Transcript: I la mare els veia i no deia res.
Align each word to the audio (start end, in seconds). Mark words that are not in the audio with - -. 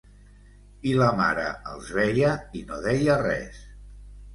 I 0.93 0.93
la 1.01 1.11
mare 1.21 1.45
els 1.75 1.95
veia 2.01 2.35
i 2.63 2.67
no 2.73 2.85
deia 2.91 3.23
res. 3.25 3.67